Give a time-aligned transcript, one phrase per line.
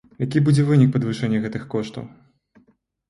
[0.25, 2.09] Які будзе вынік падвышэння гэтых коштаў?